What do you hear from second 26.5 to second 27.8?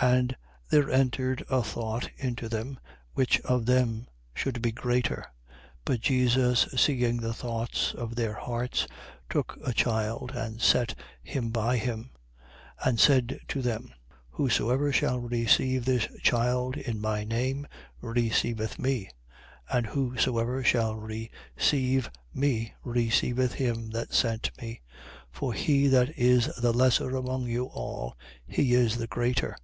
the lesser among you